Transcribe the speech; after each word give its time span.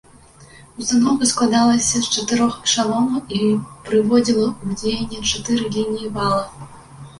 Устаноўка 0.83 1.27
складалася 1.31 1.95
з 2.05 2.13
чатырох 2.15 2.57
эшалонаў 2.71 3.37
і 3.41 3.51
прыводзіла 3.91 4.49
ў 4.49 4.81
дзеянне 4.83 5.25
чатыры 5.31 5.63
лініі 5.79 6.13
вала. 6.19 6.45